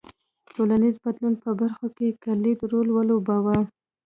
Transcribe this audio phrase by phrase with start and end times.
[0.55, 3.57] ټولنیز بدلون په برخو کې کلیدي رول ولوباوه.